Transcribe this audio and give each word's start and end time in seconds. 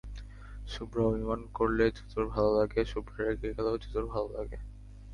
শুভ্রা 0.67 1.01
অভিমান 1.03 1.41
করলে 1.53 1.85
জোজোর 1.97 2.25
ভালো 2.27 2.49
লাগে, 2.59 2.81
শুভ্রা 2.85 3.19
রেগে 3.19 3.49
গেলেও 3.49 3.75
জোজোর 3.83 4.05
ভালো 4.07 4.27
লাগে। 4.37 4.57